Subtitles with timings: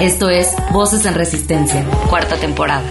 [0.00, 2.84] Esto es Voces en Resistencia, cuarta temporada.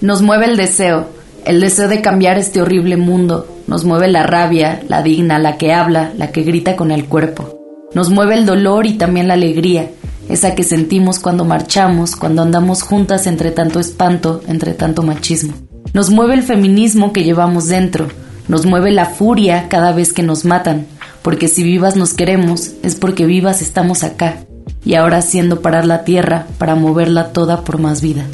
[0.00, 1.10] Nos mueve el deseo,
[1.44, 3.46] el deseo de cambiar este horrible mundo.
[3.66, 7.58] Nos mueve la rabia, la digna, la que habla, la que grita con el cuerpo.
[7.92, 9.90] Nos mueve el dolor y también la alegría,
[10.30, 15.52] esa que sentimos cuando marchamos, cuando andamos juntas entre tanto espanto, entre tanto machismo.
[15.92, 18.08] Nos mueve el feminismo que llevamos dentro,
[18.48, 20.86] nos mueve la furia cada vez que nos matan,
[21.26, 24.46] porque si vivas nos queremos, es porque vivas estamos acá,
[24.84, 28.24] y ahora haciendo parar la tierra para moverla toda por más vida.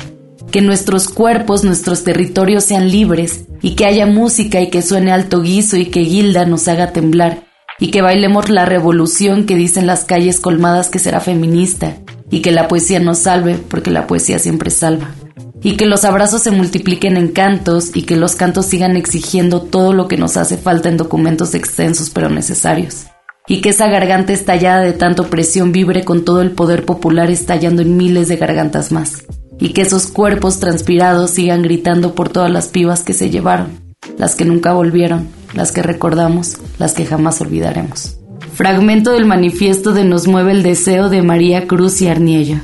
[0.50, 5.40] Que nuestros cuerpos, nuestros territorios sean libres, y que haya música y que suene alto
[5.40, 7.44] guiso y que Gilda nos haga temblar,
[7.78, 11.96] y que bailemos la revolución que dicen las calles colmadas que será feminista,
[12.30, 15.14] y que la poesía nos salve porque la poesía siempre salva.
[15.62, 19.92] Y que los abrazos se multipliquen en cantos y que los cantos sigan exigiendo todo
[19.92, 23.06] lo que nos hace falta en documentos extensos pero necesarios.
[23.46, 27.82] Y que esa garganta estallada de tanto presión vibre con todo el poder popular estallando
[27.82, 29.24] en miles de gargantas más.
[29.58, 33.80] Y que esos cuerpos transpirados sigan gritando por todas las pibas que se llevaron,
[34.18, 38.18] las que nunca volvieron, las que recordamos, las que jamás olvidaremos.
[38.54, 42.58] Fragmento del manifiesto de Nos mueve el deseo de María Cruz y Arniello.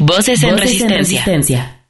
[0.00, 1.82] Voces en, resistencia.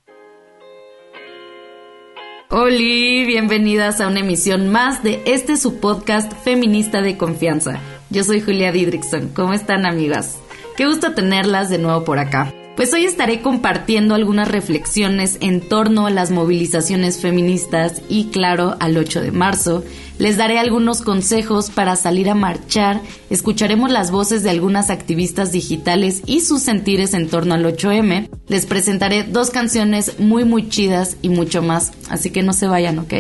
[2.48, 7.80] Hola, bienvenidas a una emisión más de este su podcast feminista de confianza.
[8.08, 9.28] Yo soy Julia Didrickson.
[9.34, 10.38] ¿Cómo están, amigas?
[10.78, 12.50] Qué gusto tenerlas de nuevo por acá.
[12.78, 18.96] Pues hoy estaré compartiendo algunas reflexiones en torno a las movilizaciones feministas y claro al
[18.96, 19.82] 8 de marzo.
[20.20, 26.22] Les daré algunos consejos para salir a marchar, escucharemos las voces de algunas activistas digitales
[26.24, 28.28] y sus sentires en torno al 8M.
[28.46, 33.00] Les presentaré dos canciones muy muy chidas y mucho más, así que no se vayan,
[33.00, 33.12] ¿ok?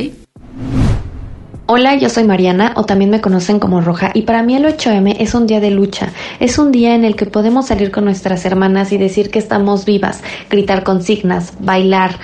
[1.70, 5.16] Hola, yo soy Mariana o también me conocen como Roja y para mí el 8M
[5.18, 8.46] es un día de lucha, es un día en el que podemos salir con nuestras
[8.46, 12.18] hermanas y decir que estamos vivas, gritar consignas, bailar,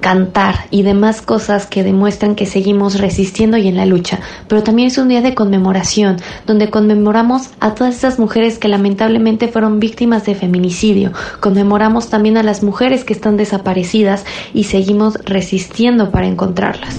[0.00, 4.88] cantar y demás cosas que demuestran que seguimos resistiendo y en la lucha, pero también
[4.88, 10.26] es un día de conmemoración, donde conmemoramos a todas esas mujeres que lamentablemente fueron víctimas
[10.26, 16.96] de feminicidio, conmemoramos también a las mujeres que están desaparecidas y seguimos resistiendo para encontrarlas.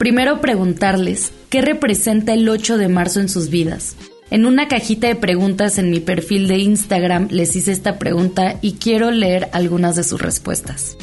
[0.00, 3.96] Primero preguntarles, ¿qué representa el 8 de marzo en sus vidas?
[4.30, 8.76] En una cajita de preguntas en mi perfil de Instagram les hice esta pregunta y
[8.76, 10.96] quiero leer algunas de sus respuestas.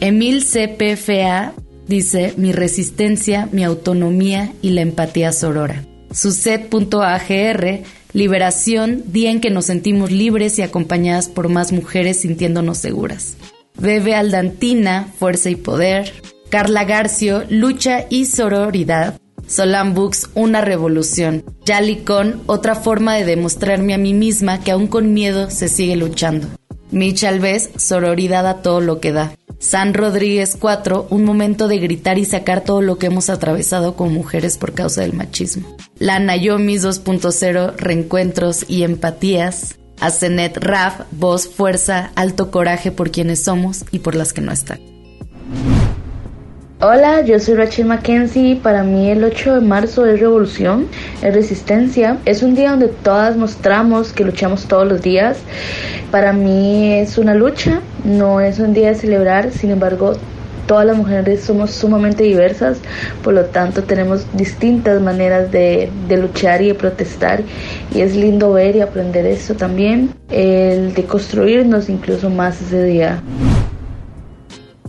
[0.00, 1.52] Emil CPFA
[1.86, 5.84] dice mi resistencia, mi autonomía y la empatía sorora.
[6.10, 7.82] Suset.agr,
[8.14, 13.36] liberación, día en que nos sentimos libres y acompañadas por más mujeres sintiéndonos seguras.
[13.78, 16.14] Bebe Aldantina, fuerza y poder.
[16.48, 19.20] Carla Garcio, Lucha y Sororidad.
[19.46, 21.44] Solan Books, Una Revolución.
[21.64, 26.48] Yalicon, otra forma de demostrarme a mí misma que aún con miedo se sigue luchando.
[26.90, 29.32] Mitch Alves, Sororidad a todo lo que da.
[29.58, 34.10] San Rodríguez 4, un momento de gritar y sacar todo lo que hemos atravesado como
[34.10, 35.76] mujeres por causa del machismo.
[35.98, 39.76] La Nayomis 2.0, reencuentros y empatías.
[40.00, 44.87] Asenet Raf, voz, fuerza, alto coraje por quienes somos y por las que no están.
[46.80, 48.54] Hola, yo soy Rachel Mackenzie.
[48.54, 50.86] Para mí el 8 de marzo es revolución,
[51.22, 52.18] es resistencia.
[52.24, 55.38] Es un día donde todas mostramos que luchamos todos los días.
[56.12, 60.12] Para mí es una lucha, no es un día de celebrar, sin embargo
[60.68, 62.78] todas las mujeres somos sumamente diversas,
[63.24, 67.42] por lo tanto tenemos distintas maneras de, de, luchar y de protestar
[67.92, 73.20] y es lindo ver y aprender eso también, el de construirnos incluso más ese día.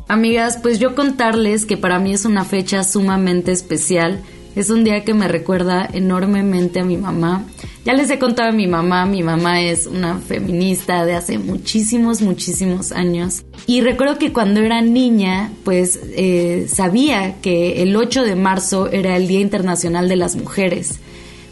[0.10, 4.20] Amigas, pues yo contarles que para mí es una fecha sumamente especial.
[4.56, 7.46] Es un día que me recuerda enormemente a mi mamá.
[7.86, 12.24] Ya les he contado a mi mamá, mi mamá es una feminista de hace muchísimos,
[12.24, 13.46] muchísimos años.
[13.68, 19.16] Y recuerdo que cuando era niña, pues eh, sabía que el 8 de marzo era
[19.16, 21.00] el Día Internacional de las Mujeres,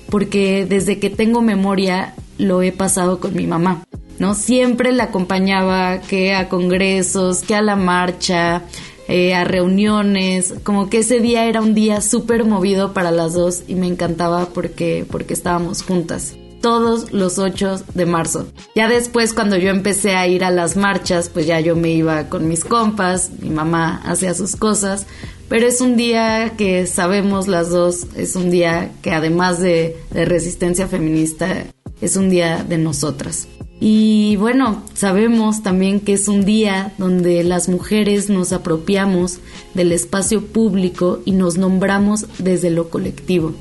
[0.09, 3.83] porque desde que tengo memoria lo he pasado con mi mamá.
[4.19, 4.33] ¿No?
[4.33, 8.63] Siempre la acompañaba que a congresos, que a la marcha,
[9.07, 13.63] eh, a reuniones, como que ese día era un día súper movido para las dos
[13.67, 18.47] y me encantaba porque, porque estábamos juntas todos los 8 de marzo.
[18.75, 22.29] Ya después cuando yo empecé a ir a las marchas, pues ya yo me iba
[22.29, 25.05] con mis compas, mi mamá hacía sus cosas,
[25.49, 30.25] pero es un día que sabemos las dos, es un día que además de, de
[30.25, 31.65] resistencia feminista,
[32.01, 33.47] es un día de nosotras.
[33.79, 39.39] Y bueno, sabemos también que es un día donde las mujeres nos apropiamos
[39.75, 43.53] del espacio público y nos nombramos desde lo colectivo.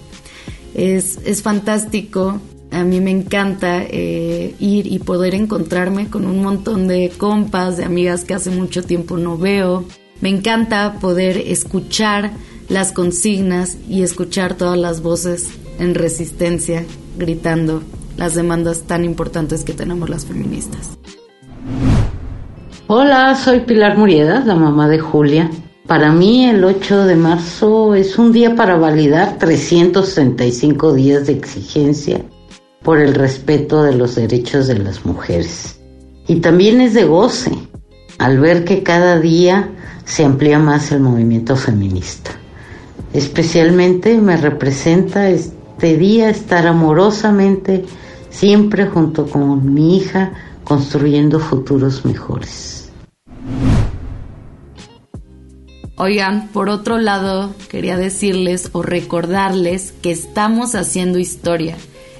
[0.75, 2.41] Es, es fantástico
[2.71, 7.85] a mí me encanta eh, ir y poder encontrarme con un montón de compas, de
[7.85, 9.85] amigas que hace mucho tiempo no veo.
[10.21, 12.33] Me encanta poder escuchar
[12.69, 15.49] las consignas y escuchar todas las voces
[15.79, 16.85] en resistencia
[17.17, 17.83] gritando
[18.17, 20.99] las demandas tan importantes que tenemos las feministas.
[22.89, 25.51] Hola, soy Pilar Murieda, la mamá de Julia.
[25.87, 32.25] Para mí el 8 de marzo es un día para validar 365 días de exigencia
[32.83, 35.81] por el respeto de los derechos de las mujeres.
[36.29, 37.53] Y también es de goce
[38.19, 39.71] al ver que cada día
[40.05, 42.31] se amplía más el movimiento feminista.
[43.13, 47.85] Especialmente me representa este día estar amorosamente
[48.37, 50.33] siempre junto con mi hija
[50.65, 52.91] construyendo futuros mejores.
[55.99, 61.77] Oigan, por otro lado, quería decirles o recordarles que estamos haciendo historia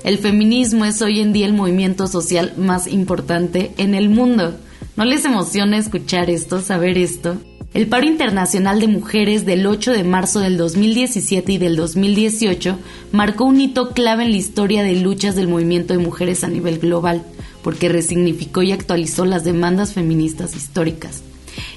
[0.07, 4.57] el feminismo es hoy en día el movimiento social más importante en el mundo.
[4.95, 7.39] ¿No les emociona escuchar esto, saber esto?
[7.75, 12.79] El paro internacional de mujeres del 8 de marzo del 2017 y del 2018
[13.13, 16.79] marcó un hito clave en la historia de luchas del movimiento de mujeres a nivel
[16.79, 17.23] global,
[17.63, 21.23] porque resignificó y actualizó las demandas feministas históricas.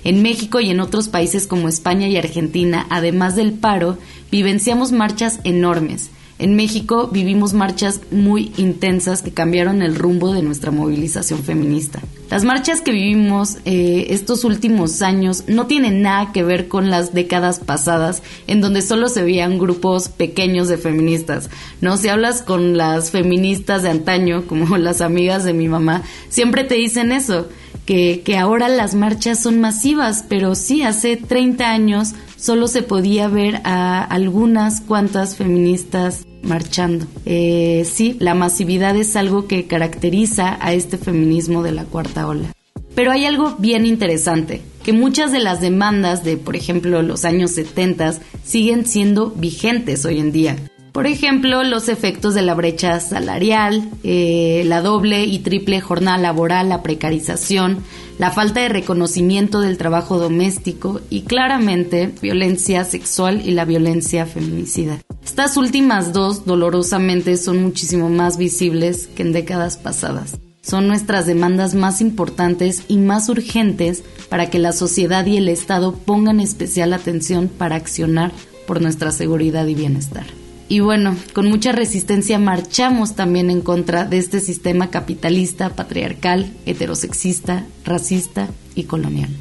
[0.04, 3.98] En México y en otros países como España y Argentina, además del paro,
[4.32, 10.72] vivenciamos marchas enormes, en México vivimos marchas muy intensas que cambiaron el rumbo de nuestra
[10.72, 12.00] movilización feminista.
[12.32, 17.14] Las marchas que vivimos eh, estos últimos años no tienen nada que ver con las
[17.14, 21.50] décadas pasadas en donde solo se veían grupos pequeños de feministas.
[21.82, 26.64] No, si hablas con las feministas de antaño, como las amigas de mi mamá, siempre
[26.64, 27.48] te dicen eso.
[27.86, 33.28] Que, que, ahora las marchas son masivas, pero sí, hace 30 años solo se podía
[33.28, 37.06] ver a algunas cuantas feministas marchando.
[37.26, 42.54] Eh, sí, la masividad es algo que caracteriza a este feminismo de la cuarta ola.
[42.96, 47.52] Pero hay algo bien interesante, que muchas de las demandas de, por ejemplo, los años
[47.52, 50.58] 70 siguen siendo vigentes hoy en día.
[50.92, 56.70] Por ejemplo, los efectos de la brecha salarial, eh, la doble y triple jornada laboral,
[56.70, 57.84] la precarización,
[58.18, 65.00] la falta de reconocimiento del trabajo doméstico y claramente violencia sexual y la violencia feminicida.
[65.24, 70.38] Estas últimas dos dolorosamente son muchísimo más visibles que en décadas pasadas.
[70.62, 75.94] Son nuestras demandas más importantes y más urgentes para que la sociedad y el Estado
[75.94, 78.32] pongan especial atención para accionar
[78.68, 80.39] por nuestra seguridad y bienestar.
[80.72, 87.66] Y bueno, con mucha resistencia marchamos también en contra de este sistema capitalista, patriarcal, heterosexista,
[87.84, 89.32] racista y colonial.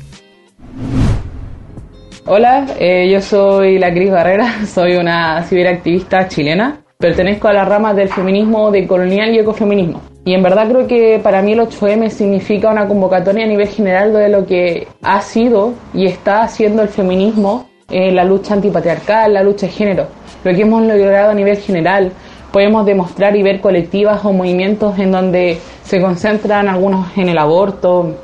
[2.25, 6.81] Hola, eh, yo soy la Cris Barrera, soy una ciberactivista chilena.
[6.97, 10.01] Pertenezco a la rama del feminismo de colonial y ecofeminismo.
[10.25, 14.15] Y en verdad creo que para mí el 8M significa una convocatoria a nivel general
[14.15, 19.43] de lo que ha sido y está haciendo el feminismo en la lucha antipatriarcal, la
[19.43, 20.07] lucha de género
[20.45, 22.13] lo que hemos logrado a nivel general.
[22.53, 28.15] Podemos demostrar y ver colectivas o movimientos en donde se concentran algunos en el aborto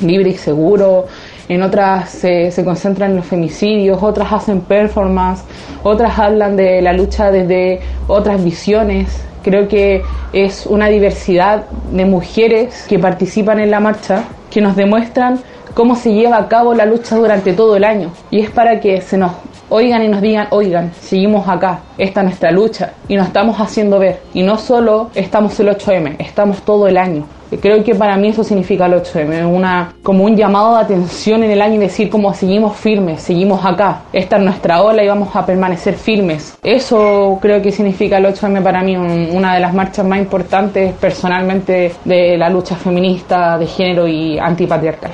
[0.00, 1.06] libre y seguro,
[1.48, 5.44] en otras se, se, concentran en los femicidios, otras hacen performance,
[5.82, 9.24] otras hablan de la lucha desde otras visiones.
[9.42, 10.02] Creo que
[10.32, 15.40] es una diversidad de mujeres que participan en la marcha que nos demuestran
[15.74, 18.10] cómo se lleva a cabo la lucha durante todo el año.
[18.30, 19.32] Y es para que se nos
[19.68, 23.98] oigan y nos digan, oigan, seguimos acá, esta es nuestra lucha y nos estamos haciendo
[23.98, 24.20] ver.
[24.34, 27.24] Y no solo estamos el 8M, estamos todo el año.
[27.60, 31.50] Creo que para mí eso significa el 8M, una, como un llamado de atención en
[31.50, 35.36] el año y decir como seguimos firmes, seguimos acá, esta es nuestra ola y vamos
[35.36, 36.56] a permanecer firmes.
[36.62, 41.92] Eso creo que significa el 8M para mí, una de las marchas más importantes personalmente
[42.06, 45.12] de la lucha feminista, de género y antipatriarcal.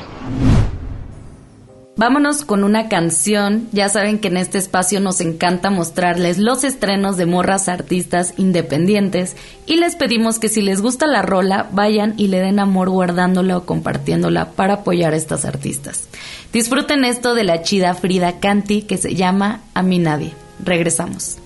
[1.98, 3.68] Vámonos con una canción.
[3.72, 9.34] Ya saben que en este espacio nos encanta mostrarles los estrenos de morras artistas independientes
[9.66, 13.56] y les pedimos que si les gusta la rola, vayan y le den amor guardándola
[13.56, 16.06] o compartiéndola para apoyar a estas artistas.
[16.52, 20.34] Disfruten esto de la chida Frida Canti que se llama A mí nadie.
[20.64, 21.38] Regresamos.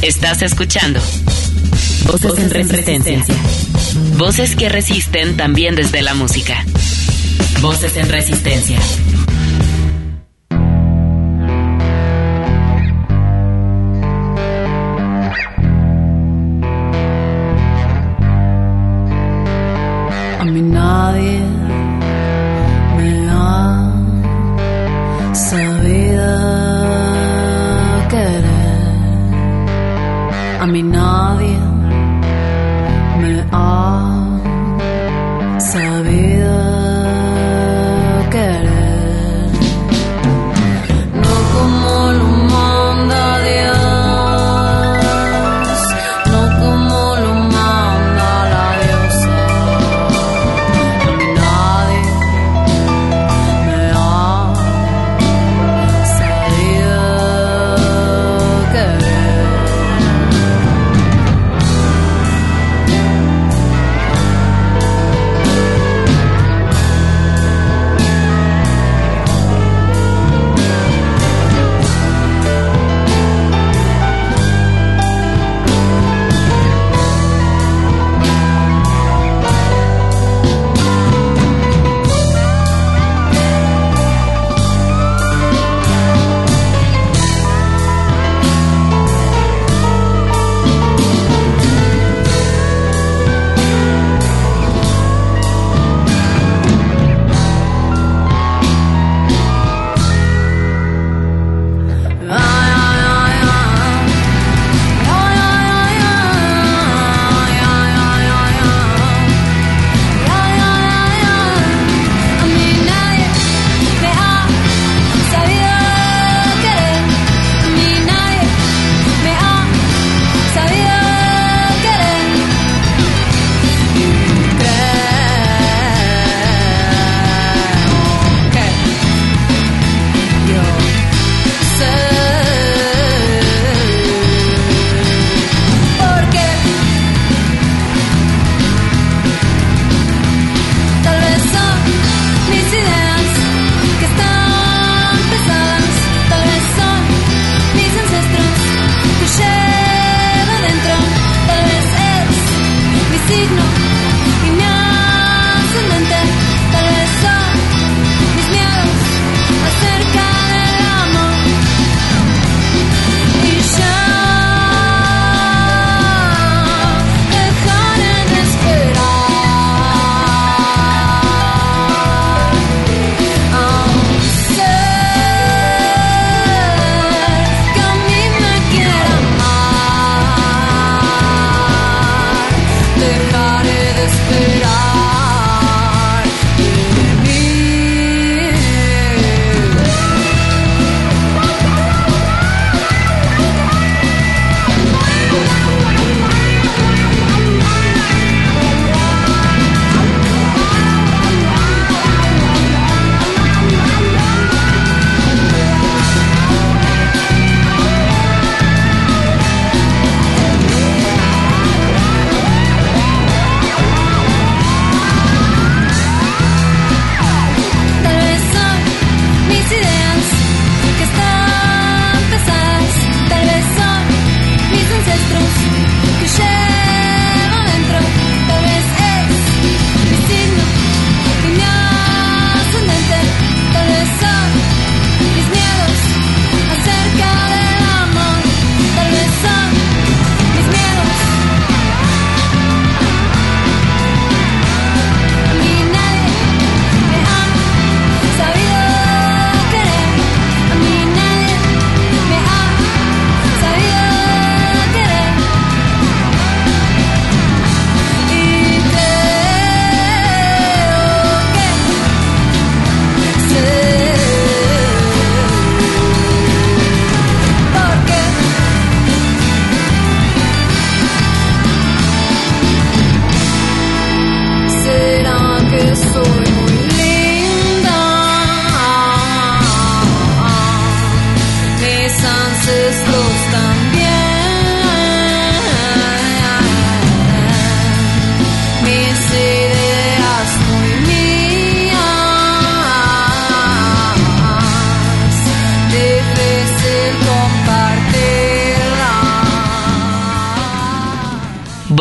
[0.00, 1.00] Estás escuchando
[2.06, 3.24] Voces, en resistencia.
[4.16, 6.64] Voces que resisten también desde la música.
[7.62, 8.80] Voces en resistencia.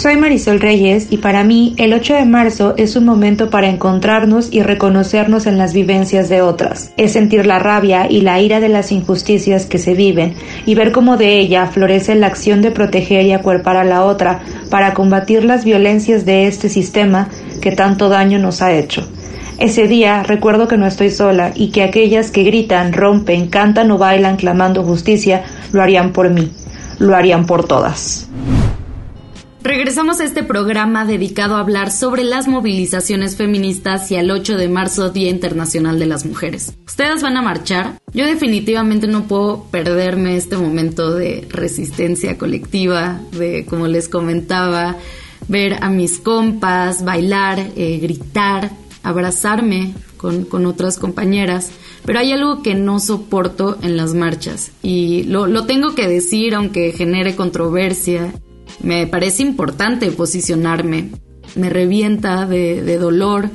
[0.00, 4.48] Soy Marisol Reyes y para mí el 8 de marzo es un momento para encontrarnos
[4.50, 6.90] y reconocernos en las vivencias de otras.
[6.96, 10.32] Es sentir la rabia y la ira de las injusticias que se viven
[10.64, 14.40] y ver cómo de ella florece la acción de proteger y acuerpar a la otra
[14.70, 17.28] para combatir las violencias de este sistema
[17.60, 19.06] que tanto daño nos ha hecho.
[19.58, 23.98] Ese día recuerdo que no estoy sola y que aquellas que gritan, rompen, cantan o
[23.98, 25.42] bailan clamando justicia
[25.72, 26.50] lo harían por mí,
[26.98, 28.30] lo harían por todas.
[29.62, 34.70] Regresamos a este programa dedicado a hablar sobre las movilizaciones feministas y el 8 de
[34.70, 36.72] marzo, Día Internacional de las Mujeres.
[36.86, 38.00] ¿Ustedes van a marchar?
[38.14, 44.96] Yo definitivamente no puedo perderme este momento de resistencia colectiva, de, como les comentaba,
[45.46, 48.70] ver a mis compas, bailar, eh, gritar,
[49.02, 51.70] abrazarme con, con, otras compañeras.
[52.06, 56.54] Pero hay algo que no soporto en las marchas y lo, lo tengo que decir
[56.54, 58.32] aunque genere controversia
[58.82, 61.10] me parece importante posicionarme.
[61.56, 63.50] Me revienta de, dolor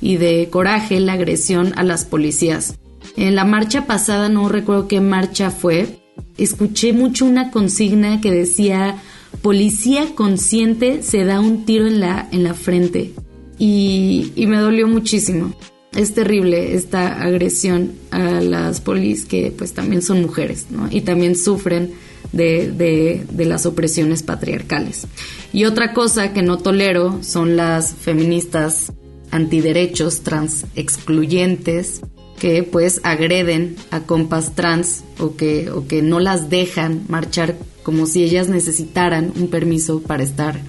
[0.00, 2.78] y de coraje la agresión a las policías.
[3.16, 5.98] En la marcha pasada, no recuerdo qué marcha fue,
[6.36, 8.96] escuché mucho una consigna que decía,
[9.42, 13.12] policía consciente se da un tiro en la, en la frente.
[13.58, 15.52] Y, me dolió muchísimo.
[15.92, 20.66] Es terrible esta agresión a las polis que pues también son mujeres.
[20.90, 21.92] Y también sufren
[22.32, 25.06] de, las opresiones patriarcales.
[25.52, 28.92] Y otra cosa que no tolero son las feministas
[29.30, 32.00] antiderechos, trans excluyentes,
[32.38, 38.06] que pues agreden a compas trans o que, o que no las dejan marchar como
[38.06, 40.60] si ellas necesitaran un permiso para estar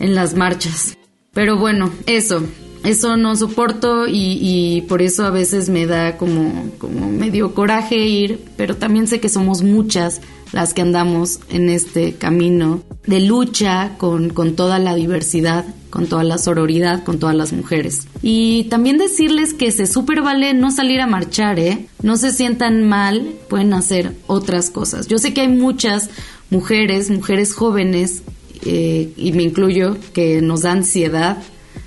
[0.00, 0.98] en las marchas.
[1.32, 2.42] Pero bueno, eso,
[2.84, 8.40] eso no soporto y, por eso a veces me da como, como medio coraje ir,
[8.56, 10.20] pero también sé que somos muchas
[10.52, 16.24] las que andamos en este camino de lucha con, con toda la diversidad, con toda
[16.24, 18.06] la sororidad, con todas las mujeres.
[18.22, 21.86] Y también decirles que se súper vale no salir a marchar, ¿eh?
[22.02, 25.08] No se sientan mal, pueden hacer otras cosas.
[25.08, 26.10] Yo sé que hay muchas
[26.50, 28.22] mujeres, mujeres jóvenes,
[28.64, 31.38] eh, y me incluyo, que nos da ansiedad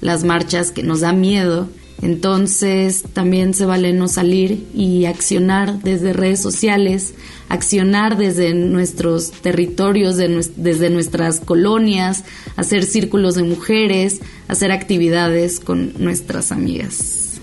[0.01, 1.69] las marchas, que nos da miedo
[2.01, 7.13] entonces también se vale no salir y accionar desde redes sociales,
[7.49, 12.23] accionar desde nuestros territorios, desde nuestras colonias,
[12.57, 17.39] hacer círculos de mujeres, hacer actividades con nuestras amigas.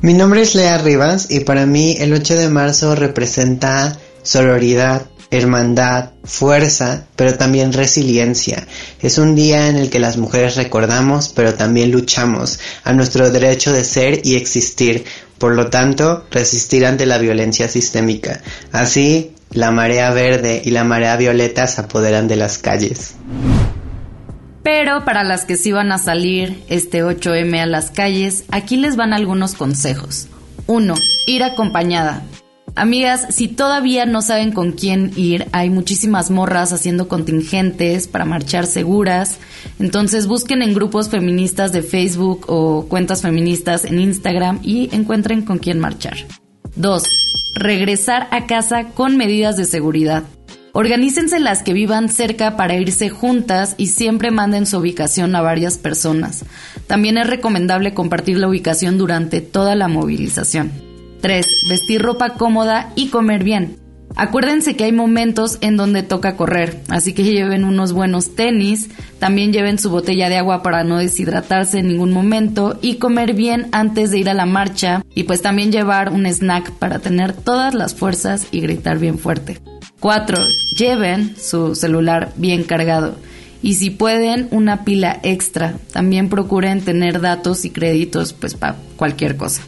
[0.00, 6.10] Mi nombre es Lea Rivas y para mí el 8 de marzo representa sororidad, hermandad,
[6.24, 8.66] fuerza, pero también resiliencia.
[9.00, 13.72] Es un día en el que las mujeres recordamos, pero también luchamos a nuestro derecho
[13.72, 15.04] de ser y existir,
[15.38, 18.40] por lo tanto, resistir ante la violencia sistémica.
[18.72, 23.14] Así, la marea verde y la marea violeta se apoderan de las calles.
[24.62, 28.96] Pero para las que sí van a salir este 8M a las calles, aquí les
[28.96, 30.28] van algunos consejos.
[30.66, 30.94] 1.
[31.26, 32.22] Ir acompañada.
[32.74, 38.66] Amigas, si todavía no saben con quién ir, hay muchísimas morras haciendo contingentes para marchar
[38.66, 39.38] seguras.
[39.78, 45.58] Entonces busquen en grupos feministas de Facebook o cuentas feministas en Instagram y encuentren con
[45.58, 46.16] quién marchar.
[46.76, 47.02] 2.
[47.54, 50.24] Regresar a casa con medidas de seguridad.
[50.72, 55.78] Organícense las que vivan cerca para irse juntas y siempre manden su ubicación a varias
[55.78, 56.44] personas.
[56.86, 60.87] También es recomendable compartir la ubicación durante toda la movilización.
[61.20, 61.46] 3.
[61.68, 63.78] Vestir ropa cómoda y comer bien.
[64.16, 69.52] Acuérdense que hay momentos en donde toca correr, así que lleven unos buenos tenis, también
[69.52, 74.10] lleven su botella de agua para no deshidratarse en ningún momento y comer bien antes
[74.10, 77.94] de ir a la marcha y pues también llevar un snack para tener todas las
[77.94, 79.60] fuerzas y gritar bien fuerte.
[80.00, 80.38] 4.
[80.76, 83.16] Lleven su celular bien cargado
[83.62, 89.36] y si pueden una pila extra, también procuren tener datos y créditos pues para cualquier
[89.36, 89.62] cosa.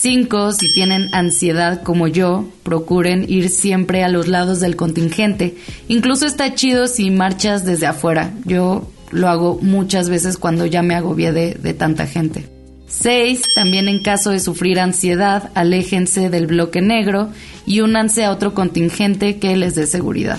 [0.00, 0.52] 5.
[0.52, 5.56] Si tienen ansiedad como yo, procuren ir siempre a los lados del contingente.
[5.88, 8.32] Incluso está chido si marchas desde afuera.
[8.44, 12.48] Yo lo hago muchas veces cuando ya me agobié de, de tanta gente.
[12.86, 13.42] 6.
[13.56, 17.30] También en caso de sufrir ansiedad, aléjense del bloque negro
[17.66, 20.38] y únanse a otro contingente que les dé seguridad.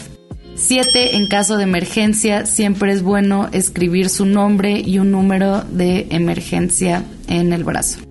[0.55, 1.17] 7.
[1.17, 7.03] En caso de emergencia, siempre es bueno escribir su nombre y un número de emergencia
[7.27, 8.08] en el brazo.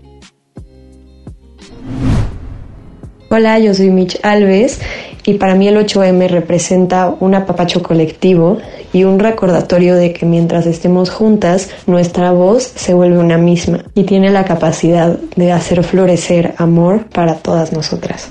[3.30, 4.80] Hola, yo soy Mitch Alves
[5.26, 8.56] y para mí el 8M representa un apapacho colectivo
[8.94, 14.04] y un recordatorio de que mientras estemos juntas, nuestra voz se vuelve una misma y
[14.04, 18.30] tiene la capacidad de hacer florecer amor para todas nosotras.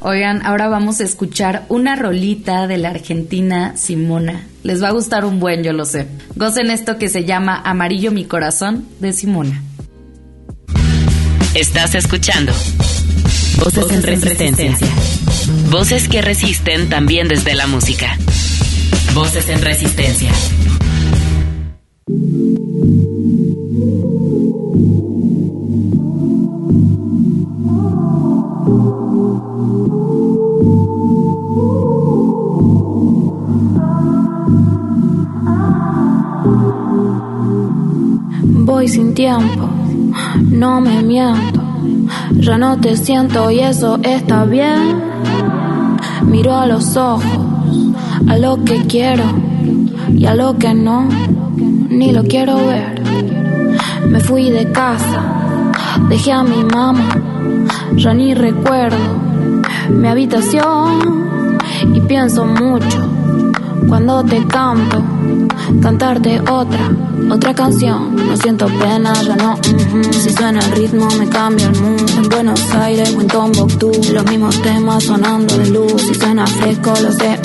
[0.00, 4.48] Oigan, ahora vamos a escuchar una rolita de la argentina Simona.
[4.64, 6.08] Les va a gustar un buen, yo lo sé.
[6.34, 9.62] Gocen esto que se llama Amarillo mi corazón de Simona.
[11.54, 12.52] Estás escuchando
[13.58, 14.76] Voces, en, resistencia.
[15.70, 18.16] Voces que resisten también desde la música.
[19.14, 20.30] Voces en resistencia.
[38.42, 39.68] Voy sin tiempo,
[40.50, 41.67] no me miento
[42.32, 45.02] ya no te siento y eso está bien.
[46.24, 47.24] Miro a los ojos,
[48.28, 49.24] a lo que quiero
[50.14, 51.08] y a lo que no,
[51.88, 53.02] ni lo quiero ver.
[54.08, 55.72] Me fui de casa,
[56.08, 57.08] dejé a mi mamá,
[57.96, 58.96] ya ni recuerdo
[59.90, 61.58] mi habitación
[61.94, 63.08] y pienso mucho
[63.88, 65.02] cuando te canto,
[65.82, 66.90] cantarte otra,
[67.30, 68.14] otra canción.
[68.16, 69.56] No siento pena, ya no.
[70.12, 72.10] Si suena el ritmo, me cambia el mood.
[72.16, 76.02] En Buenos Aires o en Tombuctú, los mismos temas sonando de luz.
[76.02, 77.38] Si suena fresco, lo sé.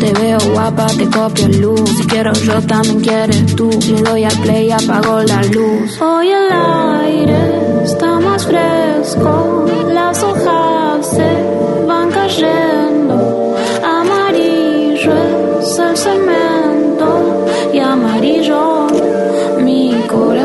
[0.00, 1.90] Te veo guapa, te copio el luz.
[1.90, 3.70] Si quiero yo, también quieres tú.
[3.70, 6.00] Le doy al play, apago la luz.
[6.00, 12.75] Hoy el aire está más fresco, las hojas se van cayendo.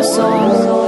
[0.01, 0.80] Corazón.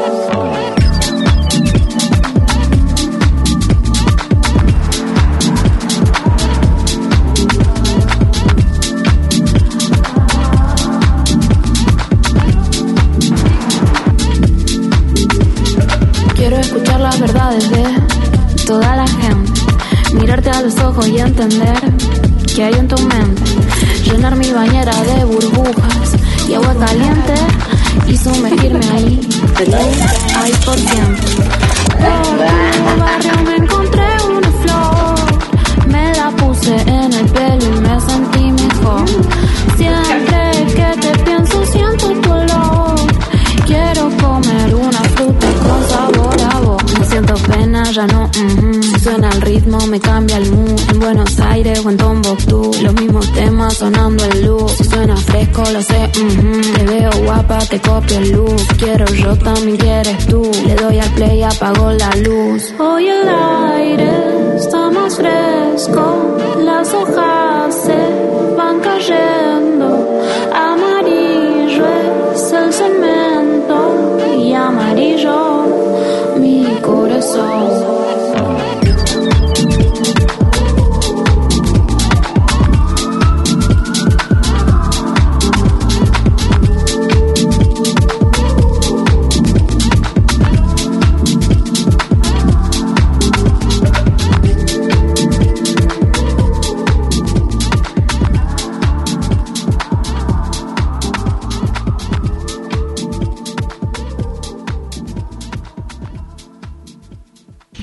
[55.74, 56.10] Lo sé.
[56.22, 56.62] ujú.
[56.76, 58.68] Te veo guapa, te copio el luz.
[58.78, 60.52] Quiero yo, también quieres tú.
[60.66, 62.74] Le doy al play, apago la luz.
[62.80, 64.12] Hoy el aire
[64.56, 69.63] está más fresco, las hojas se van cayendo.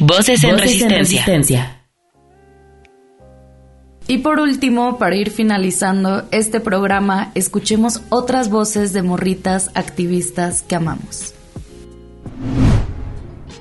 [0.01, 1.85] Voces en resistencia.
[4.09, 10.75] Y por último, para ir finalizando este programa, escuchemos otras voces de morritas activistas que
[10.75, 11.35] amamos.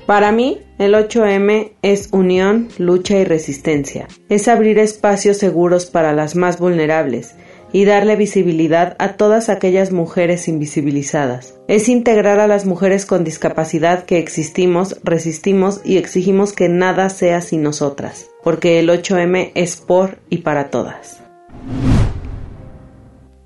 [0.06, 4.08] Para mí, el 8M es unión, lucha y resistencia.
[4.30, 7.34] Es abrir espacios seguros para las más vulnerables
[7.72, 11.54] y darle visibilidad a todas aquellas mujeres invisibilizadas.
[11.68, 17.40] Es integrar a las mujeres con discapacidad que existimos, resistimos y exigimos que nada sea
[17.40, 21.22] sin nosotras, porque el 8M es por y para todas.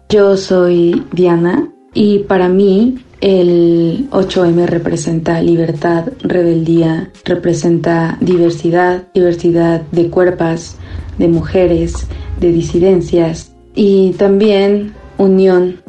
[0.08, 10.10] Yo soy Diana y para mí el 8M representa libertad, rebeldía, representa diversidad, diversidad de
[10.10, 10.76] cuerpos,
[11.18, 12.06] de mujeres,
[12.38, 15.82] de disidencias y también unión.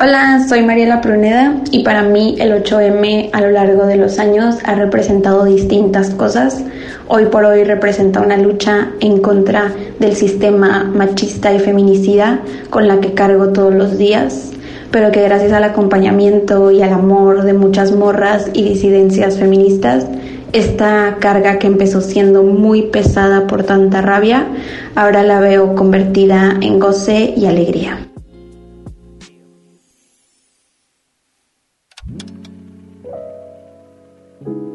[0.00, 4.56] Hola, soy Mariela Pruneda y para mí el 8M a lo largo de los años
[4.64, 6.64] ha representado distintas cosas.
[7.06, 13.00] Hoy por hoy representa una lucha en contra del sistema machista y feminicida con la
[13.00, 14.50] que cargo todos los días,
[14.90, 20.06] pero que gracias al acompañamiento y al amor de muchas morras y disidencias feministas
[20.54, 24.46] Esta carga que empezó siendo muy pesada por tanta rabia,
[24.94, 28.08] ahora la veo convertida en goce y alegría.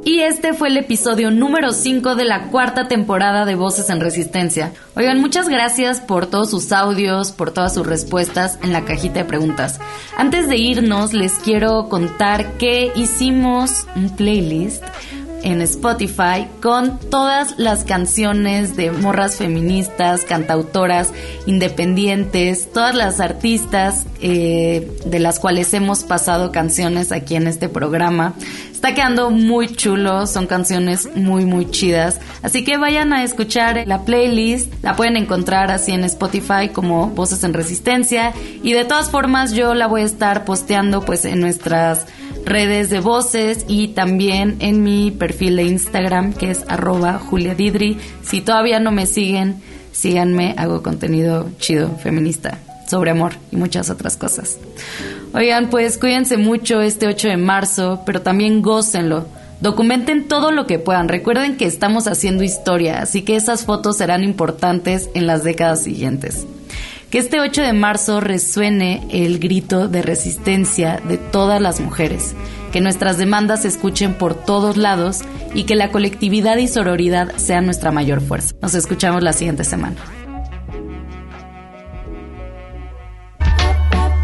[0.03, 4.73] Y este fue el episodio número 5 de la cuarta temporada de Voces en Resistencia.
[4.97, 9.25] Oigan, muchas gracias por todos sus audios, por todas sus respuestas en la cajita de
[9.25, 9.79] preguntas.
[10.17, 14.83] Antes de irnos, les quiero contar que hicimos un playlist
[15.43, 21.11] en Spotify con todas las canciones de morras feministas, cantautoras
[21.45, 28.33] independientes, todas las artistas eh, de las cuales hemos pasado canciones aquí en este programa.
[28.71, 34.05] Está quedando muy chulo, son canciones muy muy chidas, así que vayan a escuchar la
[34.05, 39.51] playlist, la pueden encontrar así en Spotify como Voces en Resistencia y de todas formas
[39.51, 42.05] yo la voy a estar posteando pues en nuestras
[42.45, 47.97] redes de voces y también en mi perfil de Instagram que es arroba Julia Didri.
[48.23, 54.17] Si todavía no me siguen, síganme, hago contenido chido, feminista, sobre amor y muchas otras
[54.17, 54.57] cosas.
[55.33, 59.27] Oigan, pues cuídense mucho este 8 de marzo, pero también gócenlo.
[59.61, 61.09] Documenten todo lo que puedan.
[61.09, 66.47] Recuerden que estamos haciendo historia, así que esas fotos serán importantes en las décadas siguientes.
[67.09, 72.35] Que este 8 de marzo resuene el grito de resistencia de todas las mujeres,
[72.71, 75.21] que nuestras demandas se escuchen por todos lados
[75.55, 78.53] y que la colectividad y sororidad sean nuestra mayor fuerza.
[78.61, 79.95] Nos escuchamos la siguiente semana.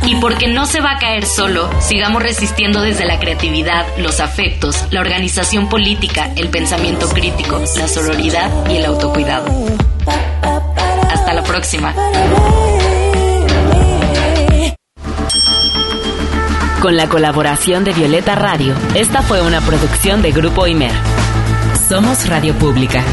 [0.06, 4.86] Y porque no se va a caer solo, sigamos resistiendo desde la creatividad, los afectos,
[4.91, 9.48] la organización política, el pensamiento crítico, la sororidad y el autocuidado.
[11.26, 11.96] Hasta la próxima.
[16.80, 20.92] Con la colaboración de Violeta Radio, esta fue una producción de Grupo Imer.
[21.90, 23.04] Somos Radio Pública.